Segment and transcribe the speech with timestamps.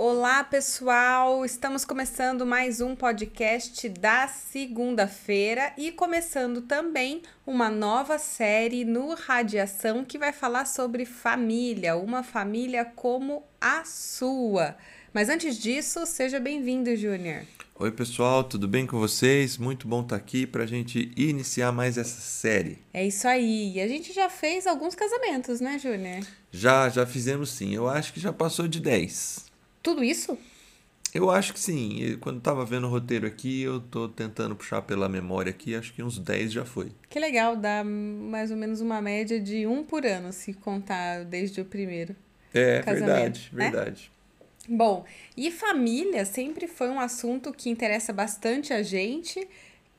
[0.00, 1.44] Olá, pessoal!
[1.44, 10.04] Estamos começando mais um podcast da segunda-feira e começando também uma nova série no Radiação
[10.04, 14.76] que vai falar sobre família, uma família como a sua.
[15.12, 17.42] Mas antes disso, seja bem-vindo, Júnior.
[17.74, 19.58] Oi, pessoal, tudo bem com vocês?
[19.58, 22.78] Muito bom estar aqui para a gente iniciar mais essa série.
[22.94, 23.72] É isso aí.
[23.74, 26.24] E a gente já fez alguns casamentos, né, Júnior?
[26.52, 27.74] Já, já fizemos sim.
[27.74, 29.47] Eu acho que já passou de 10.
[29.82, 30.38] Tudo isso?
[31.14, 32.02] Eu acho que sim.
[32.02, 35.92] E Quando estava vendo o roteiro aqui, eu tô tentando puxar pela memória aqui, acho
[35.92, 36.92] que uns 10 já foi.
[37.08, 41.60] Que legal, dá mais ou menos uma média de um por ano, se contar desde
[41.60, 42.14] o primeiro.
[42.52, 43.70] É, verdade, né?
[43.70, 44.10] verdade.
[44.68, 45.04] Bom,
[45.36, 49.48] e família sempre foi um assunto que interessa bastante a gente.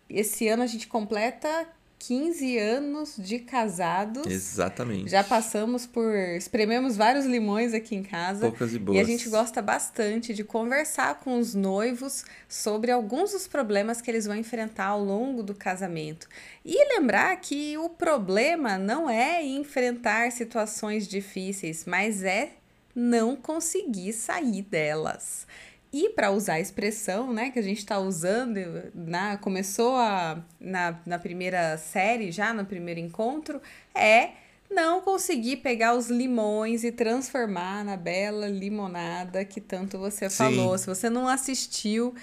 [0.08, 1.68] Esse ano a gente completa
[2.00, 4.26] 15 anos de casados.
[4.26, 5.12] Exatamente.
[5.12, 6.16] Já passamos por.
[6.16, 8.40] esprememos vários limões aqui em casa.
[8.42, 8.98] Poucas e boas.
[8.98, 14.10] E a gente gosta bastante de conversar com os noivos sobre alguns dos problemas que
[14.10, 16.28] eles vão enfrentar ao longo do casamento.
[16.66, 22.54] E lembrar que o problema não é enfrentar situações difíceis, mas é
[22.96, 25.46] não conseguir sair delas.
[25.92, 28.60] E para usar a expressão né, que a gente está usando,
[28.94, 33.60] na, começou a, na, na primeira série, já no primeiro encontro,
[33.96, 34.32] é
[34.70, 40.38] não conseguir pegar os limões e transformar na bela limonada que tanto você Sim.
[40.38, 40.78] falou.
[40.78, 42.14] Se você não assistiu,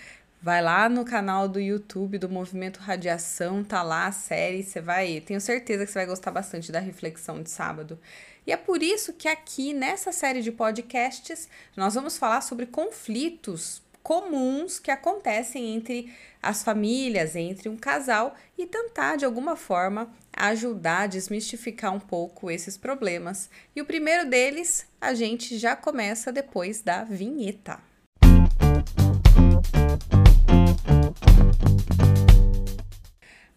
[0.47, 5.20] vai lá no canal do YouTube do Movimento Radiação, tá lá a série, você vai,
[5.20, 7.98] tenho certeza que você vai gostar bastante da reflexão de sábado.
[8.47, 13.83] E é por isso que aqui nessa série de podcasts nós vamos falar sobre conflitos
[14.05, 21.00] comuns que acontecem entre as famílias, entre um casal e tentar de alguma forma ajudar
[21.00, 23.50] a desmistificar um pouco esses problemas.
[23.74, 27.80] E o primeiro deles a gente já começa depois da vinheta.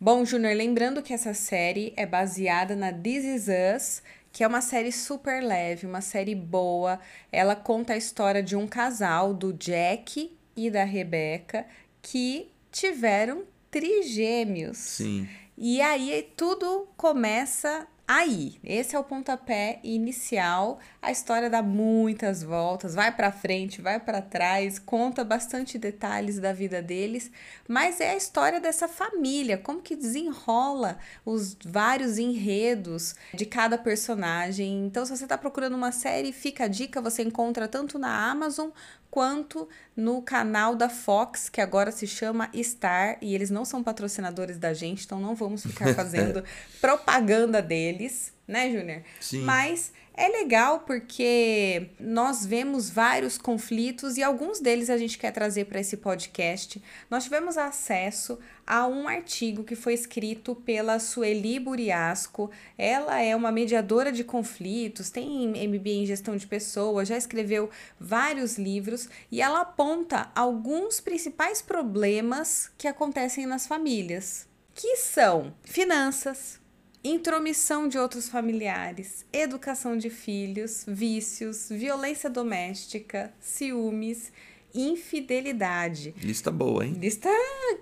[0.01, 4.01] Bom, Júnior, lembrando que essa série é baseada na This Is Us,
[4.31, 6.99] que é uma série super leve, uma série boa.
[7.31, 11.65] Ela conta a história de um casal, do Jack e da Rebecca,
[12.01, 14.77] que tiveram trigêmeos.
[14.77, 15.27] Sim.
[15.57, 18.59] E aí tudo começa aí.
[18.63, 20.79] Esse é o pontapé inicial.
[20.99, 26.51] A história dá muitas voltas, vai para frente, vai para trás, conta bastante detalhes da
[26.51, 27.31] vida deles,
[27.67, 34.87] mas é a história dessa família, como que desenrola os vários enredos de cada personagem.
[34.87, 38.69] Então, se você está procurando uma série, fica a dica, você encontra tanto na Amazon
[39.09, 44.57] quanto no canal da Fox, que agora se chama Star, e eles não são patrocinadores
[44.57, 46.43] da gente, então não vamos ficar fazendo
[46.79, 49.01] propaganda deles, né, Júnior?
[49.19, 49.41] Sim.
[49.41, 55.63] Mas é legal porque nós vemos vários conflitos e alguns deles a gente quer trazer
[55.63, 56.83] para esse podcast.
[57.09, 58.37] Nós tivemos acesso
[58.67, 62.51] a um artigo que foi escrito pela Sueli Buriasco.
[62.77, 68.57] Ela é uma mediadora de conflitos, tem MBA em gestão de pessoas, já escreveu vários
[68.57, 76.58] livros e ela aponta alguns principais problemas que acontecem nas famílias, que são finanças,
[77.03, 84.31] intromissão de outros familiares, educação de filhos, vícios, violência doméstica, ciúmes,
[84.73, 86.13] infidelidade.
[86.21, 86.93] Lista boa, hein?
[86.99, 87.29] Lista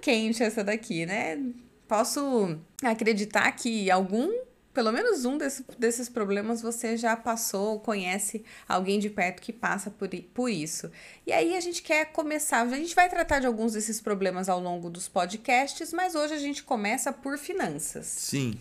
[0.01, 1.41] quente essa daqui, né?
[1.87, 4.31] Posso acreditar que algum,
[4.73, 9.89] pelo menos um desse, desses problemas você já passou, conhece alguém de perto que passa
[9.89, 10.91] por, por isso.
[11.25, 14.59] E aí a gente quer começar, a gente vai tratar de alguns desses problemas ao
[14.59, 18.05] longo dos podcasts, mas hoje a gente começa por finanças.
[18.05, 18.53] Sim.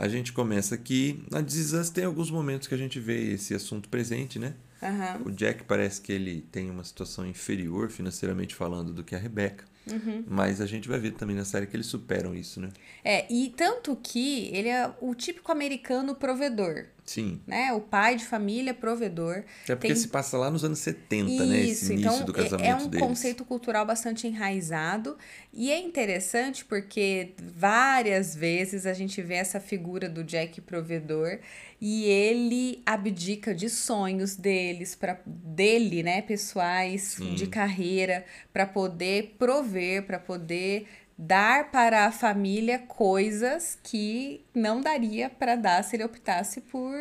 [0.00, 1.24] A gente começa aqui.
[1.28, 4.54] Na Desas tem alguns momentos que a gente vê esse assunto presente, né?
[4.82, 5.22] Aham.
[5.24, 9.64] O Jack parece que ele tem uma situação inferior financeiramente falando do que a Rebecca.
[9.90, 10.22] Uhum.
[10.28, 12.68] Mas a gente vai ver também na série que eles superam isso, né?
[13.02, 17.40] É, e tanto que ele é o típico americano provedor, Sim.
[17.46, 17.72] né?
[17.72, 19.44] O pai de família provedor.
[19.64, 21.60] Até porque Tem- se passa lá nos anos 70, né?
[21.64, 23.06] Esse início então do é- casamento é um deles.
[23.06, 25.16] conceito cultural bastante enraizado
[25.54, 31.38] e é interessante porque várias vezes a gente vê essa figura do Jack provedor
[31.80, 37.34] e ele abdica de sonhos deles para dele, né, pessoais, Sim.
[37.34, 40.86] de carreira, para poder prover, para poder
[41.16, 46.94] dar para a família coisas que não daria para dar se ele optasse por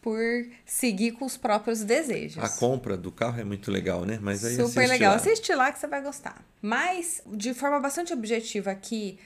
[0.00, 2.42] por seguir com os próprios desejos.
[2.42, 4.18] A compra do carro é muito legal, né?
[4.20, 5.10] Mas aí Super legal.
[5.10, 5.16] lá.
[5.16, 6.42] Assiste lá que você vai gostar.
[6.62, 9.18] Mas, de forma bastante objetiva aqui,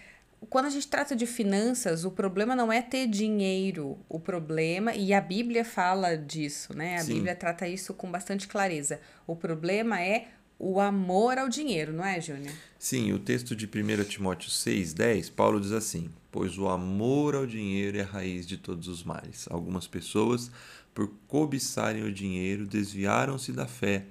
[0.50, 3.98] quando a gente trata de finanças, o problema não é ter dinheiro.
[4.08, 6.96] O problema, e a Bíblia fala disso, né?
[6.96, 7.14] A Sim.
[7.14, 9.00] Bíblia trata isso com bastante clareza.
[9.26, 12.54] O problema é o amor ao dinheiro, não é, Júnior?
[12.78, 17.98] Sim, o texto de 1 Timóteo 6,10, Paulo diz assim: Pois o amor ao dinheiro
[17.98, 19.46] é a raiz de todos os males.
[19.50, 20.50] Algumas pessoas,
[20.94, 24.04] por cobiçarem o dinheiro, desviaram-se da fé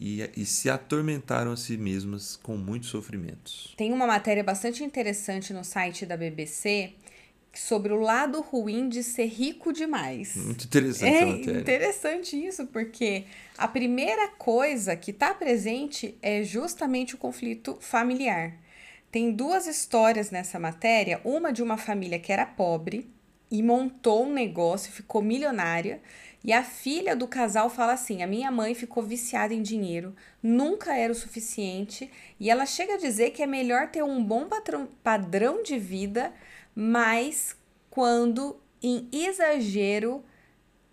[0.00, 3.74] e, e se atormentaram a si mesmas com muitos sofrimentos.
[3.76, 6.94] Tem uma matéria bastante interessante no site da BBC
[7.52, 10.36] sobre o lado ruim de ser rico demais.
[10.36, 11.60] Muito interessante É a matéria.
[11.60, 13.24] interessante isso, porque
[13.58, 18.56] a primeira coisa que está presente é justamente o conflito familiar.
[19.10, 23.10] Tem duas histórias nessa matéria, uma de uma família que era pobre
[23.50, 26.00] e montou um negócio, ficou milionária,
[26.42, 30.96] e a filha do casal fala assim: "A minha mãe ficou viciada em dinheiro, nunca
[30.96, 34.48] era o suficiente", e ela chega a dizer que é melhor ter um bom
[35.02, 36.32] padrão de vida,
[36.74, 37.56] mas
[37.90, 40.24] quando em exagero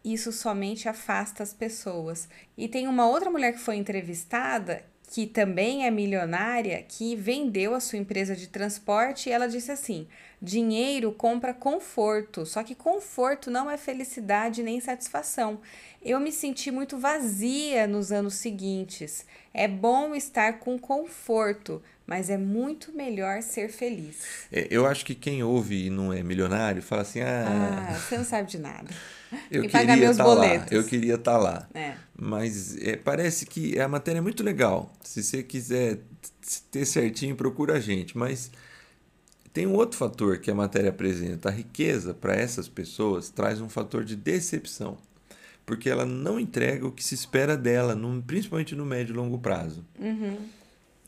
[0.03, 2.29] isso somente afasta as pessoas.
[2.57, 7.79] E tem uma outra mulher que foi entrevistada, que também é milionária, que vendeu a
[7.79, 10.07] sua empresa de transporte e ela disse assim:
[10.41, 15.59] dinheiro compra conforto, só que conforto não é felicidade nem satisfação.
[16.01, 19.25] Eu me senti muito vazia nos anos seguintes.
[19.53, 24.17] É bom estar com conforto, mas é muito melhor ser feliz.
[24.51, 28.17] É, eu acho que quem ouve e não é milionário fala assim: ah, Ah, você
[28.17, 28.87] não sabe de nada.
[29.51, 31.67] eu e pagar queria estar lá, eu queria estar lá.
[31.73, 31.95] É.
[32.15, 34.93] Mas é, parece que a matéria é muito legal.
[35.01, 35.99] Se você quiser
[36.71, 38.17] ter certinho, procura a gente.
[38.17, 38.51] Mas
[39.57, 41.49] tem um outro fator que a matéria apresenta.
[41.49, 44.99] A riqueza, para essas pessoas, traz um fator de decepção.
[45.65, 49.39] Porque ela não entrega o que se espera dela, no- principalmente no médio e longo
[49.39, 49.83] prazo.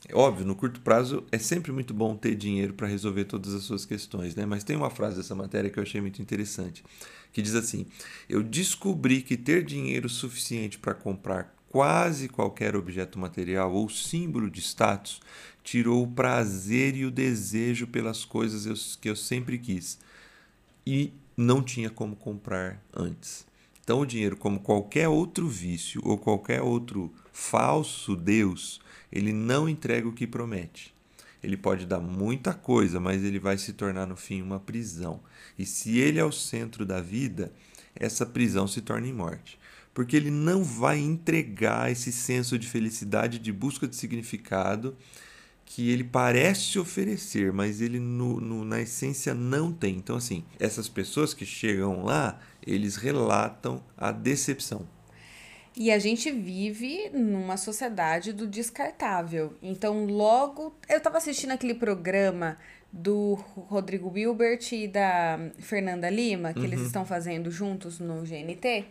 [0.07, 3.62] É Óbvio, no curto prazo é sempre muito bom ter dinheiro para resolver todas as
[3.62, 4.48] suas questões, né?
[4.48, 6.84] Mas tem uma frase dessa matéria que eu achei muito interessante,
[7.31, 7.86] que diz assim:
[8.28, 14.60] Eu descobri que ter dinheiro suficiente para comprar quase qualquer objeto material ou símbolo de
[14.60, 15.22] status
[15.69, 20.00] tirou o prazer e o desejo pelas coisas que eu sempre quis
[20.83, 23.45] e não tinha como comprar antes.
[23.83, 28.81] Então, o dinheiro, como qualquer outro vício ou qualquer outro falso Deus,
[29.12, 30.92] ele não entrega o que promete.
[31.44, 35.19] Ele pode dar muita coisa, mas ele vai se tornar no fim uma prisão.
[35.56, 37.54] E se ele é o centro da vida,
[37.94, 39.60] essa prisão se torna em morte.
[39.94, 44.98] Porque ele não vai entregar esse senso de felicidade, de busca de significado
[45.71, 49.98] que ele parece oferecer, mas ele no, no- na essência não tem.
[49.98, 54.88] Então, assim, essas pessoas que chegam lá, eles relatam a decepção.
[55.77, 59.54] E a gente vive numa sociedade do descartável.
[59.62, 60.75] Então, logo.
[60.89, 62.57] Eu tava assistindo aquele programa
[62.92, 68.86] do Rodrigo Wilbert e da Fernanda Lima, que eles estão fazendo juntos no GNT.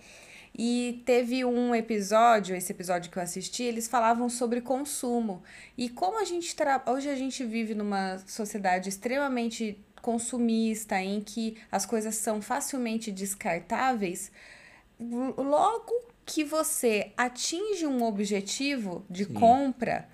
[0.56, 5.42] E teve um episódio, esse episódio que eu assisti, eles falavam sobre consumo.
[5.76, 6.82] E como a gente tra...
[6.86, 14.30] hoje a gente vive numa sociedade extremamente consumista, em que as coisas são facilmente descartáveis,
[14.98, 19.34] logo que você atinge um objetivo de Sim.
[19.34, 20.08] compra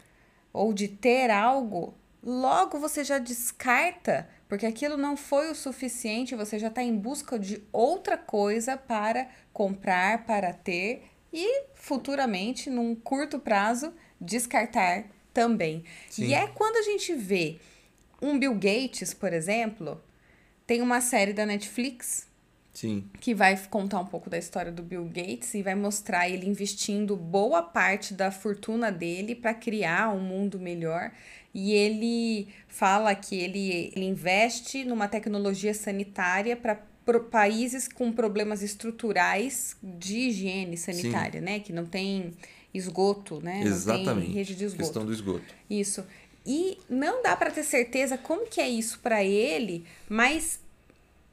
[0.52, 6.58] ou de ter algo, logo você já descarta, porque aquilo não foi o suficiente, você
[6.58, 11.02] já está em busca de outra coisa para comprar, para ter
[11.32, 15.85] e futuramente, num curto prazo, descartar também.
[16.08, 16.27] Sim.
[16.27, 17.58] E é quando a gente vê
[18.22, 20.01] um Bill Gates, por exemplo,
[20.67, 22.29] tem uma série da Netflix
[22.72, 26.46] Sim, que vai contar um pouco da história do Bill Gates e vai mostrar ele
[26.46, 31.13] investindo boa parte da fortuna dele para criar um mundo melhor.
[31.55, 36.77] E ele fala que ele, ele investe numa tecnologia sanitária para
[37.31, 41.61] países com problemas estruturais de higiene sanitária, né?
[41.61, 42.32] Que não tem
[42.75, 43.61] esgoto, né?
[43.61, 44.27] Não exatamente.
[44.27, 44.82] tem rede de esgoto.
[44.82, 45.44] Questão do esgoto.
[45.70, 46.05] Isso.
[46.44, 50.61] E não dá para ter certeza como que é isso para ele, mas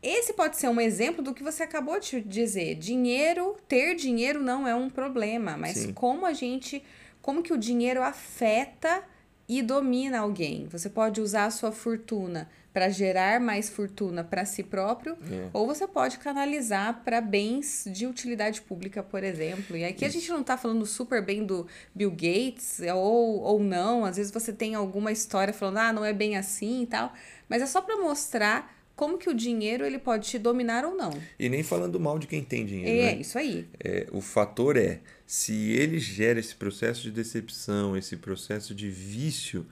[0.02, 2.76] esse pode ser um exemplo do que você acabou de dizer.
[2.76, 5.94] Dinheiro, ter dinheiro não é um problema, mas Sim.
[5.94, 6.84] como a gente,
[7.22, 9.04] como que o dinheiro afeta
[9.54, 10.66] e domina alguém.
[10.68, 15.50] Você pode usar a sua fortuna para gerar mais fortuna para si próprio, É.
[15.52, 19.76] ou você pode canalizar para bens de utilidade pública, por exemplo.
[19.76, 24.06] E aqui a gente não está falando super bem do Bill Gates, ou, ou não.
[24.06, 27.12] Às vezes você tem alguma história falando, ah, não é bem assim e tal.
[27.50, 31.12] Mas é só para mostrar como que o dinheiro ele pode te dominar ou não.
[31.40, 33.20] E nem falando mal de quem tem dinheiro, É, né?
[33.20, 33.68] isso aí.
[33.84, 39.66] É, o fator é, se ele gera esse processo de decepção, esse processo de vício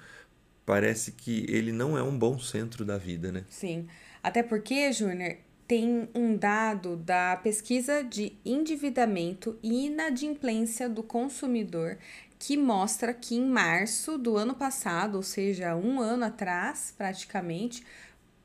[0.66, 3.46] parece que ele não é um bom centro da vida, né?
[3.50, 3.88] Sim.
[4.24, 5.36] Até porque, Júnior,
[5.68, 12.00] tem um dado da pesquisa de endividamento e inadimplência do consumidor
[12.40, 17.84] que mostra que em março do ano passado, ou seja, um ano atrás praticamente,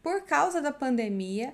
[0.05, 1.53] por causa da pandemia,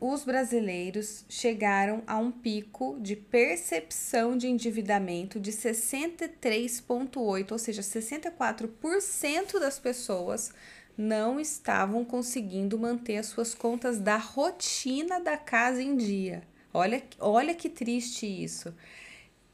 [0.00, 9.58] os brasileiros chegaram a um pico de percepção de endividamento de 63,8%, ou seja, 64%
[9.58, 10.52] das pessoas
[10.96, 16.44] não estavam conseguindo manter as suas contas da rotina da casa em dia.
[16.72, 18.72] Olha, olha que triste isso.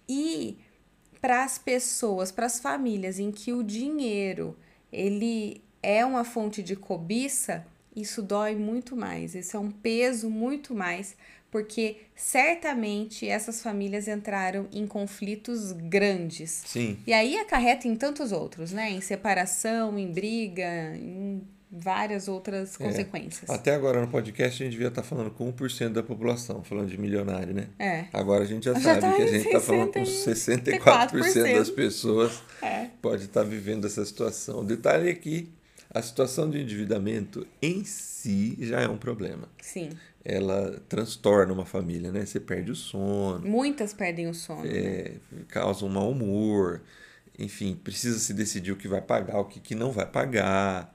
[0.06, 0.58] E
[1.22, 4.54] para as pessoas, para as famílias em que o dinheiro
[4.92, 9.34] ele é uma fonte de cobiça, isso dói muito mais.
[9.34, 11.16] Isso é um peso muito mais,
[11.50, 16.62] porque certamente essas famílias entraram em conflitos grandes.
[16.66, 16.98] Sim.
[17.06, 18.90] E aí acarreta em tantos outros, né?
[18.90, 21.42] Em separação, em briga, em
[21.74, 22.84] várias outras é.
[22.84, 23.50] consequências.
[23.50, 26.96] Até agora no podcast a gente devia estar falando com 1% da população, falando de
[26.96, 27.68] milionário, né?
[27.78, 28.06] É.
[28.12, 31.70] Agora a gente já, já sabe tá que a gente está falando com 64% das
[31.70, 32.86] pessoas é.
[33.02, 34.60] pode estar vivendo essa situação.
[34.60, 35.48] O detalhe é que
[35.94, 39.48] a situação de endividamento em si já é um problema.
[39.62, 39.90] Sim.
[40.24, 42.26] Ela transtorna uma família, né?
[42.26, 43.46] Você perde o sono.
[43.46, 44.66] Muitas perdem o sono.
[44.66, 45.42] É, né?
[45.48, 46.82] Causa um mau humor.
[47.38, 50.92] Enfim, precisa se decidir o que vai pagar, o que, que não vai pagar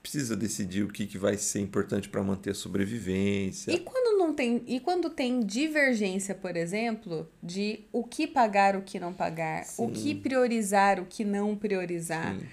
[0.00, 3.70] precisa decidir o que, que vai ser importante para manter a sobrevivência.
[3.70, 8.82] E quando não tem, e quando tem divergência, por exemplo, de o que pagar, o
[8.82, 9.84] que não pagar, Sim.
[9.84, 12.34] o que priorizar, o que não priorizar.
[12.34, 12.46] Sim.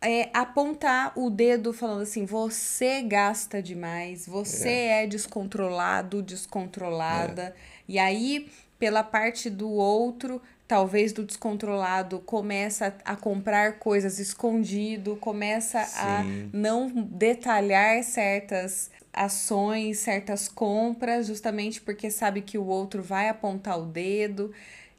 [0.00, 7.42] É apontar o dedo falando assim, você gasta demais, você é, é descontrolado, descontrolada.
[7.42, 7.54] É.
[7.88, 15.82] E aí, pela parte do outro, talvez do descontrolado começa a comprar coisas escondido, começa
[15.82, 15.98] Sim.
[15.98, 23.80] a não detalhar certas ações, certas compras, justamente porque sabe que o outro vai apontar
[23.80, 24.52] o dedo.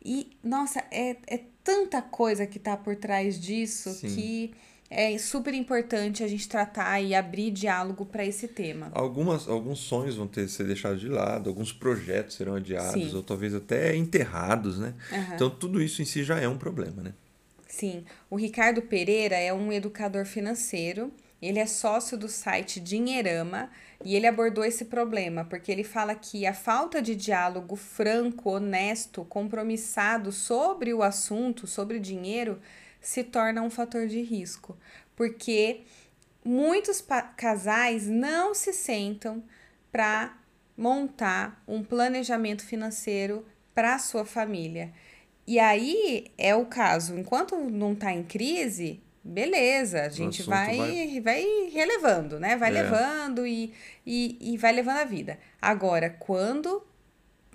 [0.03, 4.08] E, nossa, é, é tanta coisa que tá por trás disso Sim.
[4.15, 4.53] que
[4.89, 8.89] é super importante a gente tratar e abrir diálogo para esse tema.
[8.93, 13.15] Algumas, alguns sonhos vão ter que ser deixados de lado, alguns projetos serão adiados, Sim.
[13.15, 14.96] ou talvez até enterrados, né?
[15.12, 15.36] Uhum.
[15.36, 17.13] Então, tudo isso em si já é um problema, né?
[17.67, 18.03] Sim.
[18.29, 23.69] O Ricardo Pereira é um educador financeiro, ele é sócio do site Dinheirama
[24.03, 29.24] e ele abordou esse problema, porque ele fala que a falta de diálogo franco, honesto,
[29.24, 32.60] compromissado sobre o assunto, sobre dinheiro,
[33.01, 34.77] se torna um fator de risco,
[35.15, 35.82] porque
[36.44, 37.03] muitos
[37.36, 39.44] casais não se sentam
[39.91, 40.38] para
[40.77, 44.94] montar um planejamento financeiro para a sua família.
[45.46, 51.22] E aí é o caso, enquanto não está em crise, beleza, a gente vai, vai,
[51.22, 52.56] vai relevando, né?
[52.56, 52.82] Vai é.
[52.82, 53.74] levando e,
[54.06, 55.39] e, e vai levando a vida.
[55.62, 56.86] Agora, quando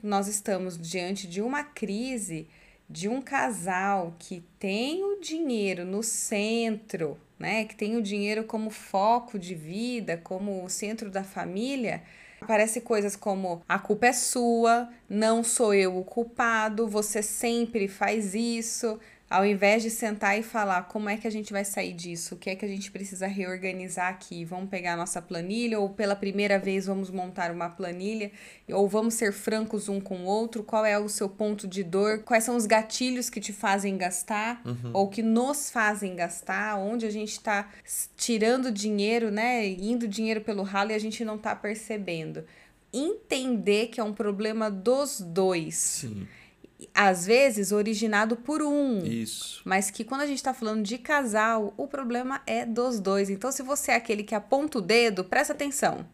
[0.02, 2.48] nós estamos diante de uma crise,
[2.88, 8.70] de um casal que tem o dinheiro no centro, né, que tem o dinheiro como
[8.70, 12.02] foco de vida, como centro da família,
[12.40, 18.34] aparece coisas como a culpa é sua, não sou eu o culpado, você sempre faz
[18.34, 22.34] isso, ao invés de sentar e falar como é que a gente vai sair disso,
[22.34, 25.88] o que é que a gente precisa reorganizar aqui, vamos pegar a nossa planilha ou
[25.88, 28.30] pela primeira vez vamos montar uma planilha,
[28.68, 32.20] ou vamos ser francos um com o outro, qual é o seu ponto de dor,
[32.20, 34.90] quais são os gatilhos que te fazem gastar uhum.
[34.92, 37.70] ou que nos fazem gastar, onde a gente está
[38.16, 42.44] tirando dinheiro, né, indo dinheiro pelo ralo e a gente não está percebendo.
[42.92, 45.74] Entender que é um problema dos dois.
[45.74, 46.28] Sim
[46.94, 49.04] às vezes originado por um.
[49.04, 49.62] Isso.
[49.64, 53.30] Mas que quando a gente está falando de casal, o problema é dos dois.
[53.30, 56.06] Então, se você é aquele que aponta o dedo, presta atenção.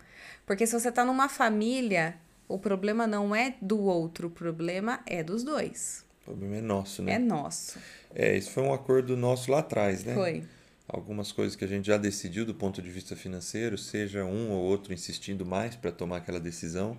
[0.47, 2.17] Porque se você está numa família,
[2.49, 6.05] o problema não é do outro, o problema é dos dois.
[6.23, 7.13] O problema é nosso, né?
[7.13, 7.79] É nosso.
[8.15, 10.15] É, isso foi um acordo nosso lá atrás, né?
[10.15, 10.43] Foi.
[10.89, 14.63] Algumas coisas que a gente já decidiu do ponto de vista financeiro, seja um ou
[14.63, 16.99] outro insistindo mais para tomar aquela decisão,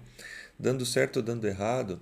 [0.57, 2.01] dando certo ou dando errado,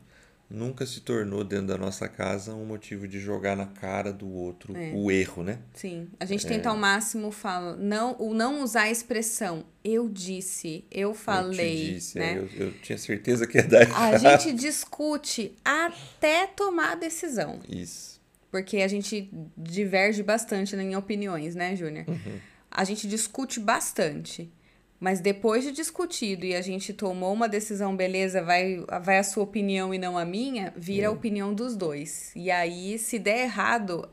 [0.50, 4.76] nunca se tornou dentro da nossa casa um motivo de jogar na cara do outro
[4.76, 4.92] é.
[4.96, 5.60] o erro, né?
[5.74, 6.08] Sim.
[6.20, 6.72] A gente tenta é.
[6.72, 11.90] ao máximo falar, não, o não usar a expressão eu disse, eu falei.
[11.90, 12.34] Eu disse, né?
[12.34, 14.14] É, eu, eu, tinha certeza que ia dar errado.
[14.14, 17.60] A gente discute até tomar a decisão.
[17.68, 18.20] Isso.
[18.52, 22.06] Porque a gente diverge bastante em opiniões, né, Júnior?
[22.08, 22.40] Uhum.
[22.70, 24.52] A gente discute bastante.
[25.00, 29.44] Mas depois de discutido e a gente tomou uma decisão, beleza, vai, vai a sua
[29.44, 32.32] opinião e não a minha, vira a opinião dos dois.
[32.36, 34.10] E aí, se der errado,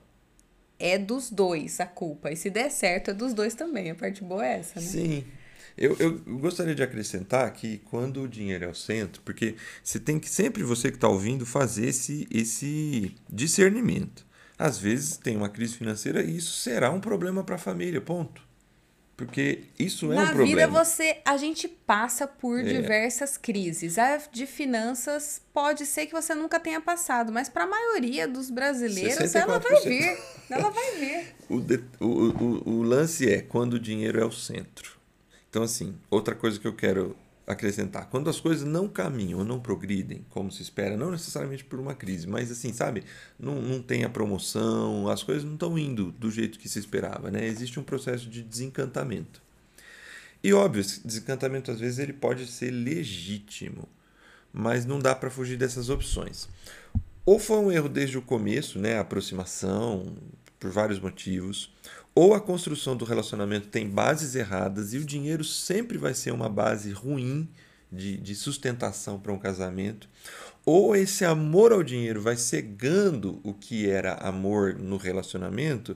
[0.79, 2.31] é dos dois a culpa.
[2.31, 3.91] E se der certo, é dos dois também.
[3.91, 4.87] A parte boa é essa, né?
[4.87, 5.25] Sim.
[5.77, 10.19] Eu, eu gostaria de acrescentar que quando o dinheiro é o centro, porque você tem
[10.19, 14.25] que sempre você que está ouvindo fazer esse, esse discernimento.
[14.59, 18.46] Às vezes tem uma crise financeira e isso será um problema para a família, ponto.
[19.17, 20.47] Porque isso é Na um problema.
[20.47, 22.63] vida você a gente passa por É.
[22.65, 23.99] diversas crises.
[23.99, 28.51] A de finanças pode ser que você nunca tenha passado, mas para a maioria dos
[28.51, 29.89] brasileiros ela vai 64%.
[29.89, 30.19] vir.
[30.51, 31.35] Ela vai vir.
[31.49, 34.99] O, de- o, o, o lance é quando o dinheiro é o centro.
[35.49, 37.17] Então, assim, outra coisa que eu quero
[37.47, 41.95] acrescentar: quando as coisas não caminham, não progridem como se espera, não necessariamente por uma
[41.95, 43.05] crise, mas assim, sabe,
[43.39, 47.31] não, não tem a promoção, as coisas não estão indo do jeito que se esperava,
[47.31, 47.47] né?
[47.47, 49.41] Existe um processo de desencantamento.
[50.43, 53.89] E óbvio, esse desencantamento às vezes ele pode ser legítimo,
[54.53, 56.49] mas não dá para fugir dessas opções.
[57.25, 60.17] Ou foi um erro desde o começo, né, a aproximação,
[60.61, 61.73] por vários motivos,
[62.17, 66.49] ou a construção do relacionamento tem bases erradas e o dinheiro sempre vai ser uma
[66.49, 67.47] base ruim
[67.93, 70.09] de, de sustentação para um casamento,
[70.65, 75.95] ou esse amor ao dinheiro vai cegando o que era amor no relacionamento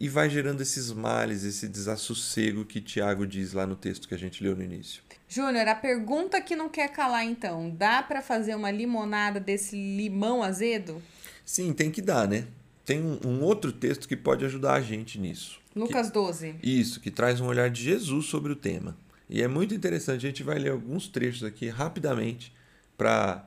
[0.00, 4.18] e vai gerando esses males, esse desassossego que Tiago diz lá no texto que a
[4.18, 5.02] gente leu no início.
[5.28, 10.42] Júnior, a pergunta que não quer calar então, dá para fazer uma limonada desse limão
[10.42, 11.02] azedo?
[11.44, 12.46] Sim, tem que dar, né?
[12.88, 15.60] Tem um, um outro texto que pode ajudar a gente nisso.
[15.76, 16.54] Lucas 12.
[16.62, 18.96] Isso, que traz um olhar de Jesus sobre o tema.
[19.28, 22.50] E é muito interessante, a gente vai ler alguns trechos aqui rapidamente
[22.96, 23.44] para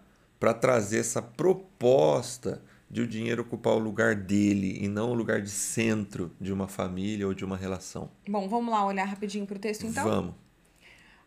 [0.59, 5.49] trazer essa proposta de o dinheiro ocupar o lugar dele e não o lugar de
[5.49, 8.11] centro de uma família ou de uma relação.
[8.29, 10.03] Bom, vamos lá olhar rapidinho pro texto então?
[10.03, 10.35] Vamos.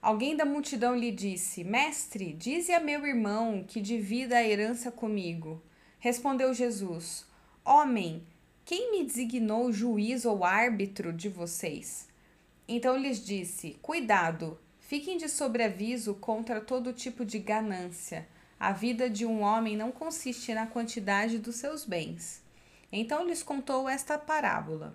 [0.00, 5.61] Alguém da multidão lhe disse: Mestre, dize a meu irmão que divida a herança comigo.
[5.99, 7.26] Respondeu Jesus:
[7.66, 8.23] Homem,
[8.62, 12.06] quem me designou juiz ou árbitro de vocês?
[12.68, 18.28] Então lhes disse: Cuidado, fiquem de sobreaviso contra todo tipo de ganância.
[18.61, 22.42] A vida de um homem não consiste na quantidade dos seus bens.
[22.92, 24.94] Então lhes contou esta parábola.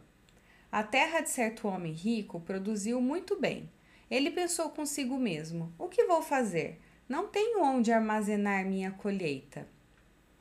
[0.71, 3.67] A terra de certo homem rico produziu muito bem.
[4.11, 6.79] Ele pensou consigo mesmo: O que vou fazer?
[7.09, 9.67] Não tenho onde armazenar minha colheita.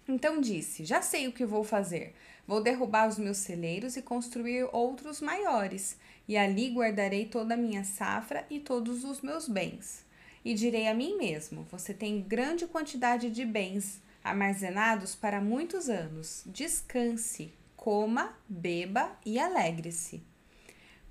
[0.09, 2.15] Então disse: Já sei o que vou fazer.
[2.47, 7.85] Vou derrubar os meus celeiros e construir outros maiores, e ali guardarei toda a minha
[7.85, 10.07] safra e todos os meus bens.
[10.43, 16.43] E direi a mim mesmo: Você tem grande quantidade de bens armazenados para muitos anos.
[16.47, 20.23] Descanse, coma, beba e alegre-se.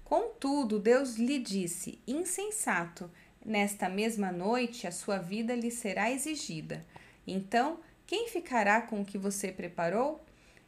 [0.03, 3.11] Contudo, Deus lhe disse: Insensato,
[3.45, 6.83] nesta mesma noite a sua vida lhe será exigida.
[7.27, 10.23] Então, quem ficará com o que você preparou?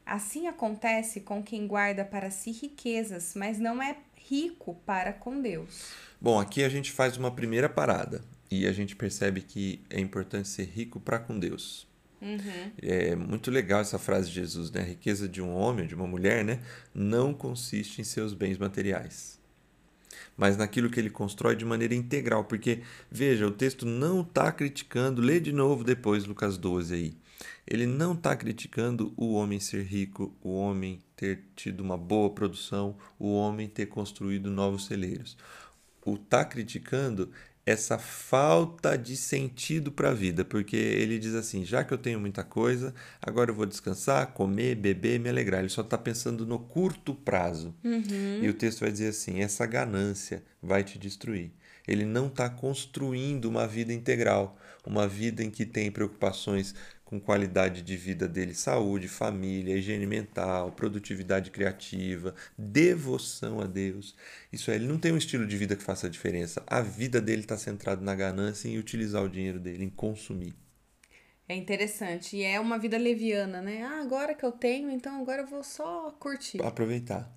[0.05, 5.93] Assim acontece com quem guarda para si riquezas, mas não é rico para com Deus.
[6.19, 8.21] Bom, aqui a gente faz uma primeira parada
[8.51, 11.87] e a gente percebe que é importante ser rico para com Deus.
[12.81, 14.81] É muito legal essa frase de Jesus, né?
[14.81, 16.59] A riqueza de um homem, de uma mulher, né?
[16.93, 19.39] Não consiste em seus bens materiais,
[20.35, 22.43] mas naquilo que ele constrói de maneira integral.
[22.43, 27.28] Porque, veja, o texto não está criticando, lê de novo depois Lucas 12 aí.
[27.65, 32.97] Ele não está criticando o homem ser rico, o homem ter tido uma boa produção,
[33.17, 35.37] o homem ter construído novos celeiros.
[36.05, 37.31] O está criticando
[37.65, 42.19] essa falta de sentido para a vida, porque ele diz assim: já que eu tenho
[42.19, 45.59] muita coisa, agora eu vou descansar, comer, beber, me alegrar.
[45.59, 47.75] Ele só está pensando no curto prazo.
[48.43, 51.51] E o texto vai dizer assim: essa ganância vai te destruir.
[51.89, 57.81] Ele não está construindo uma vida integral, uma vida em que tem preocupações com qualidade
[57.81, 64.15] de vida dele, saúde, família, higiene mental, produtividade criativa, devoção a Deus.
[64.53, 66.61] Isso é, ele não tem um estilo de vida que faça a diferença.
[66.67, 70.53] A vida dele está centrada na ganância em utilizar o dinheiro dele, em consumir.
[71.47, 72.37] É interessante.
[72.37, 73.81] E é uma vida leviana, né?
[73.81, 76.61] Ah, agora que eu tenho, então agora eu vou só curtir.
[76.63, 77.27] Aproveitar.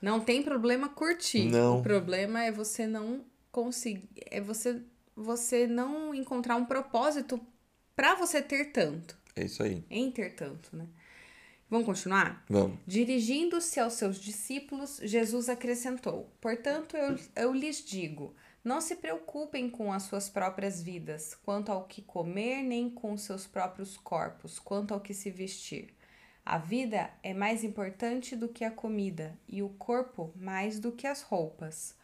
[0.00, 1.50] Não tem problema curtir.
[1.50, 1.80] Não.
[1.80, 4.08] O problema é você não conseguir.
[4.30, 4.82] É você,
[5.14, 7.40] você não encontrar um propósito
[7.94, 9.16] para você ter tanto.
[9.36, 9.84] É isso aí.
[9.88, 10.88] Em ter tanto, né?
[11.70, 12.44] Vamos continuar?
[12.50, 12.78] Vamos.
[12.86, 18.34] Dirigindo-se aos seus discípulos, Jesus acrescentou: Portanto, eu, eu lhes digo:
[18.64, 23.22] não se preocupem com as suas próprias vidas, quanto ao que comer, nem com os
[23.22, 25.94] seus próprios corpos, quanto ao que se vestir.
[26.44, 31.06] A vida é mais importante do que a comida, e o corpo mais do que
[31.06, 31.96] as roupas.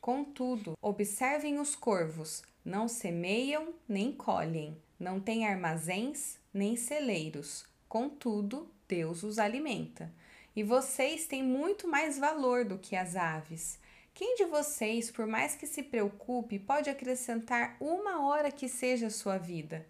[0.00, 7.66] Contudo, observem os corvos: não semeiam nem colhem, não têm armazéns nem celeiros.
[7.88, 10.12] Contudo, Deus os alimenta.
[10.54, 13.78] e vocês têm muito mais valor do que as aves.
[14.12, 19.10] Quem de vocês, por mais que se preocupe, pode acrescentar uma hora que seja a
[19.10, 19.86] sua vida?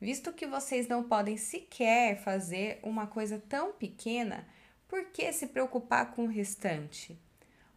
[0.00, 4.46] Visto que vocês não podem sequer fazer uma coisa tão pequena,
[4.88, 7.18] por que se preocupar com o restante?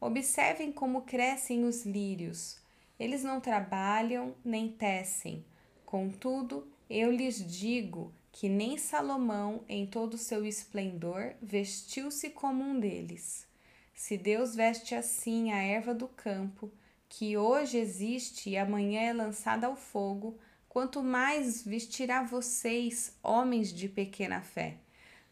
[0.05, 2.57] Observem como crescem os lírios.
[2.99, 5.45] Eles não trabalham nem tecem.
[5.85, 12.77] Contudo, eu lhes digo que nem Salomão, em todo o seu esplendor, vestiu-se como um
[12.77, 13.47] deles.
[13.95, 16.69] Se Deus veste assim a erva do campo,
[17.07, 20.37] que hoje existe e amanhã é lançada ao fogo,
[20.67, 24.75] quanto mais vestirá vocês, homens de pequena fé.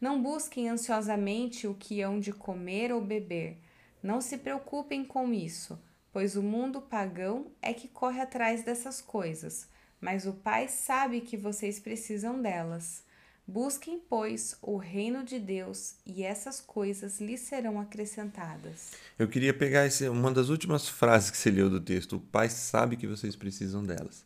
[0.00, 3.58] Não busquem ansiosamente o que hão de comer ou beber.
[4.02, 5.78] Não se preocupem com isso,
[6.12, 9.68] pois o mundo pagão é que corre atrás dessas coisas,
[10.00, 13.04] mas o Pai sabe que vocês precisam delas.
[13.46, 18.92] Busquem, pois, o reino de Deus e essas coisas lhes serão acrescentadas.
[19.18, 22.16] Eu queria pegar esse, uma das últimas frases que você leu do texto.
[22.16, 24.24] O Pai sabe que vocês precisam delas.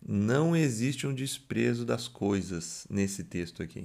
[0.00, 3.84] Não existe um desprezo das coisas nesse texto aqui.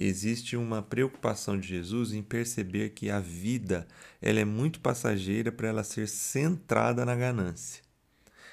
[0.00, 3.84] Existe uma preocupação de Jesus em perceber que a vida
[4.22, 7.82] ela é muito passageira para ela ser centrada na ganância.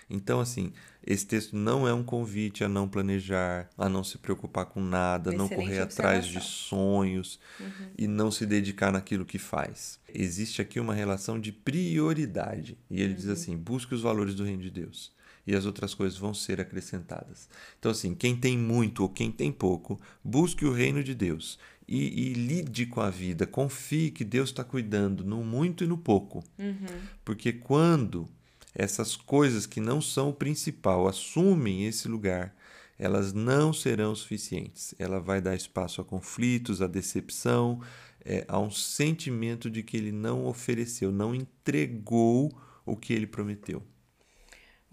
[0.09, 0.73] Então, assim,
[1.05, 5.31] esse texto não é um convite a não planejar, a não se preocupar com nada,
[5.31, 7.89] não correr atrás de sonhos uhum.
[7.95, 9.99] e não se dedicar naquilo que faz.
[10.11, 12.75] Existe aqui uma relação de prioridade.
[12.89, 13.17] E ele uhum.
[13.17, 15.14] diz assim: busque os valores do reino de Deus
[15.45, 17.47] e as outras coisas vão ser acrescentadas.
[17.79, 22.29] Então, assim, quem tem muito ou quem tem pouco, busque o reino de Deus e,
[22.29, 23.45] e lide com a vida.
[23.45, 26.43] Confie que Deus está cuidando no muito e no pouco.
[26.57, 26.85] Uhum.
[27.23, 28.27] Porque quando
[28.73, 32.55] essas coisas que não são o principal assumem esse lugar,
[32.97, 34.95] elas não serão suficientes.
[34.97, 37.81] Ela vai dar espaço a conflitos, a decepção,
[38.23, 42.51] é, a um sentimento de que ele não ofereceu, não entregou
[42.85, 43.83] o que ele prometeu.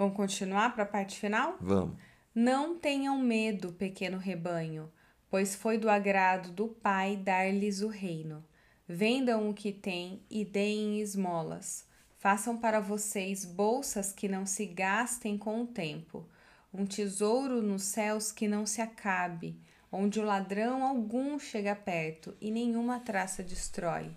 [0.03, 1.57] Vamos continuar para a parte final?
[1.61, 1.97] Vamos.
[2.35, 4.91] Não tenham medo, pequeno rebanho,
[5.31, 8.45] pois foi do agrado do Pai dar-lhes o reino.
[8.89, 11.87] Vendam o que têm e deem esmolas.
[12.19, 16.29] Façam para vocês bolsas que não se gastem com o tempo,
[16.75, 19.57] um tesouro nos céus que não se acabe,
[19.93, 24.11] onde o ladrão algum chega perto e nenhuma traça destrói.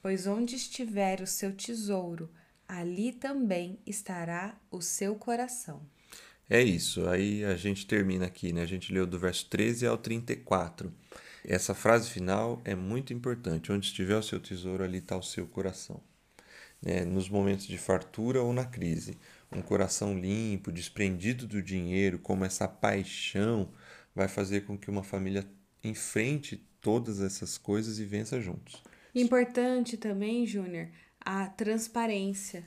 [0.00, 2.30] Pois onde estiver o seu tesouro,
[2.68, 5.82] ali também estará o seu coração.
[6.48, 7.08] É isso.
[7.08, 8.62] Aí a gente termina aqui, né?
[8.62, 10.92] A gente leu do verso 13 ao 34.
[11.44, 13.72] Essa frase final é muito importante.
[13.72, 16.00] Onde estiver o seu tesouro, ali está o seu coração
[16.82, 19.18] né, nos momentos de fartura ou na crise.
[19.52, 23.72] Um coração limpo, desprendido do dinheiro, como essa paixão,
[24.14, 25.44] vai fazer com que uma família
[25.82, 28.82] enfrente todas essas coisas e vença juntos.
[29.14, 30.88] Importante também, Júnior,
[31.26, 32.64] a transparência.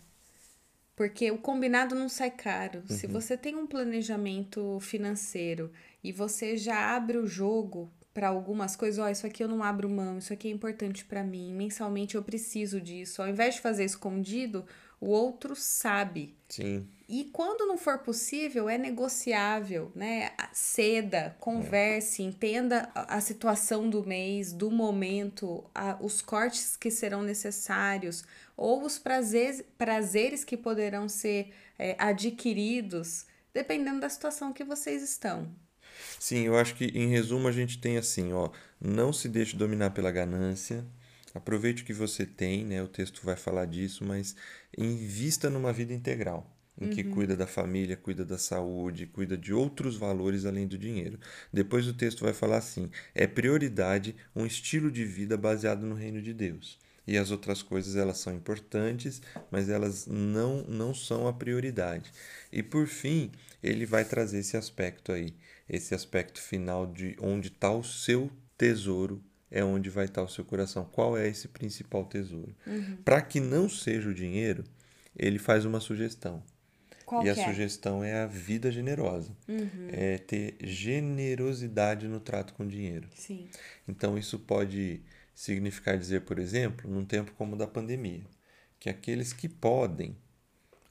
[0.93, 2.83] Porque o combinado não sai caro.
[2.89, 2.95] Uhum.
[2.97, 5.71] Se você tem um planejamento financeiro
[6.03, 9.63] e você já abre o jogo para algumas coisas, ó, oh, isso aqui eu não
[9.63, 13.21] abro mão, isso aqui é importante para mim, mensalmente eu preciso disso.
[13.21, 14.65] Ao invés de fazer escondido,
[14.99, 16.35] o outro sabe.
[16.49, 16.85] Sim.
[17.07, 20.31] E quando não for possível, é negociável, né?
[20.51, 22.25] Ceda, converse, é.
[22.25, 28.23] entenda a situação do mês, do momento, a, os cortes que serão necessários,
[28.59, 35.49] ou os prazeres, prazeres que poderão ser é, adquiridos, dependendo da situação que vocês estão.
[36.19, 39.91] Sim, eu acho que em resumo a gente tem assim, ó, não se deixe dominar
[39.91, 40.85] pela ganância,
[41.33, 42.83] aproveite o que você tem, né?
[42.83, 44.35] O texto vai falar disso, mas
[44.77, 46.91] invista numa vida integral, em uhum.
[46.91, 51.17] que cuida da família, cuida da saúde, cuida de outros valores além do dinheiro.
[51.51, 56.21] Depois o texto vai falar assim: é prioridade um estilo de vida baseado no reino
[56.21, 56.77] de Deus.
[57.09, 62.11] E as outras coisas elas são importantes, mas elas não não são a prioridade.
[62.51, 63.31] E por fim,
[63.63, 65.33] ele vai trazer esse aspecto aí
[65.69, 70.29] esse aspecto final de onde está o seu tesouro é onde vai estar tá o
[70.29, 70.83] seu coração.
[70.85, 72.55] Qual é esse principal tesouro?
[72.65, 72.97] Uhum.
[73.05, 74.63] Para que não seja o dinheiro,
[75.15, 76.43] ele faz uma sugestão.
[77.05, 77.35] Qual e a é?
[77.35, 79.35] sugestão é a vida generosa.
[79.47, 79.87] Uhum.
[79.91, 83.07] É ter generosidade no trato com o dinheiro.
[83.15, 83.47] Sim.
[83.87, 85.01] Então, isso pode
[85.39, 88.25] significar dizer, por exemplo, num tempo como o da pandemia,
[88.77, 90.17] que aqueles que podem,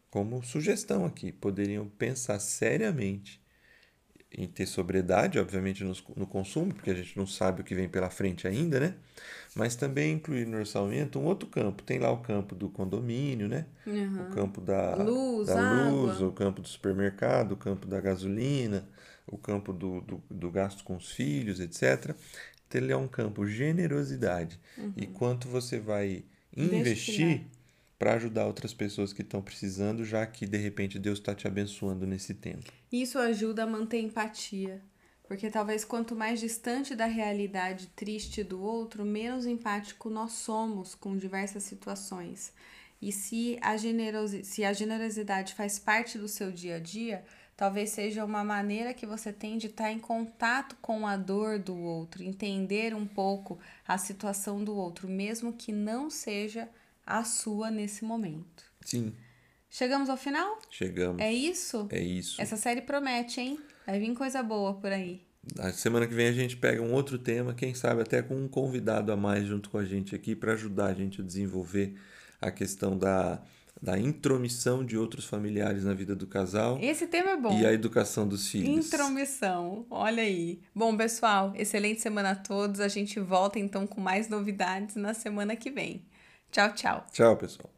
[0.08, 3.42] como sugestão aqui, poderiam pensar seriamente
[4.32, 7.90] em ter sobriedade, obviamente, no, no, consumo, porque a gente não sabe o que vem
[7.90, 8.94] pela frente ainda, né?
[9.54, 11.82] Mas também incluir no orçamento um outro campo.
[11.82, 13.66] Tem lá o campo do condomínio, né?
[13.86, 14.28] Uhum.
[14.28, 18.88] O campo da luz, da luz o campo do supermercado, o campo da gasolina,
[19.26, 22.14] o campo do, do, do gasto com os filhos, etc.
[22.74, 24.60] Ele é um campo generosidade.
[24.96, 26.24] E quanto você vai
[26.56, 27.46] investir
[27.98, 32.06] para ajudar outras pessoas que estão precisando, já que de repente Deus está te abençoando
[32.06, 32.70] nesse tempo.
[32.92, 34.80] Isso ajuda a manter empatia.
[35.28, 41.18] Porque talvez quanto mais distante da realidade triste do outro, menos empático nós somos com
[41.18, 42.50] diversas situações.
[43.00, 47.22] E se a, generosi se a generosidade faz parte do seu dia a dia,
[47.58, 51.76] talvez seja uma maneira que você tem de estar em contato com a dor do
[51.76, 56.68] outro, entender um pouco a situação do outro, mesmo que não seja
[57.04, 58.62] a sua nesse momento.
[58.82, 59.12] Sim.
[59.68, 60.60] Chegamos ao final?
[60.70, 61.20] Chegamos.
[61.20, 61.88] É isso?
[61.90, 62.40] É isso.
[62.40, 63.58] Essa série promete, hein?
[63.84, 65.26] Vai vir coisa boa por aí.
[65.58, 68.46] A semana que vem a gente pega um outro tema, quem sabe até com um
[68.46, 71.98] convidado a mais junto com a gente aqui para ajudar a gente a desenvolver
[72.40, 73.42] a questão da,
[73.80, 76.78] da intromissão de outros familiares na vida do casal.
[76.80, 77.58] Esse tema é bom.
[77.58, 78.86] E a educação dos filhos.
[78.86, 80.60] Intromissão, olha aí.
[80.74, 82.80] Bom, pessoal, excelente semana a todos.
[82.80, 86.02] A gente volta então com mais novidades na semana que vem.
[86.50, 87.06] Tchau, tchau.
[87.12, 87.70] Tchau, pessoal.